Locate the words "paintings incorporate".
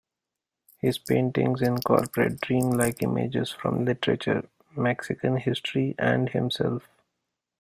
0.97-2.41